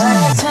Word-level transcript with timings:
One, 0.00 0.34
two. 0.34 0.49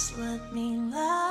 Just 0.00 0.16
let 0.16 0.50
me 0.54 0.78
love. 0.78 1.29